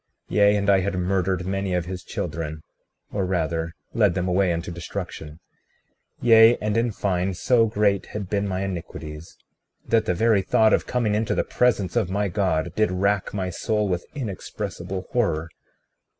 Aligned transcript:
36:14 0.31 0.35
Yea, 0.37 0.55
and 0.55 0.69
I 0.71 0.79
had 0.79 0.95
murdered 0.95 1.45
many 1.45 1.75
of 1.75 1.85
his 1.85 2.03
children, 2.03 2.63
or 3.11 3.23
rather 3.23 3.75
led 3.93 4.15
them 4.15 4.27
away 4.27 4.51
unto 4.51 4.71
destruction; 4.71 5.39
yea, 6.19 6.57
and 6.57 6.75
in 6.75 6.91
fine 6.91 7.35
so 7.35 7.67
great 7.67 8.07
had 8.07 8.27
been 8.27 8.47
my 8.47 8.63
iniquities, 8.63 9.37
that 9.87 10.05
the 10.07 10.15
very 10.15 10.41
thought 10.41 10.73
of 10.73 10.87
coming 10.87 11.13
into 11.13 11.35
the 11.35 11.43
presence 11.43 11.95
of 11.95 12.09
my 12.09 12.29
God 12.29 12.73
did 12.75 12.89
rack 12.91 13.31
my 13.31 13.51
soul 13.51 13.87
with 13.87 14.07
inexpressible 14.15 15.05
horror. 15.11 15.49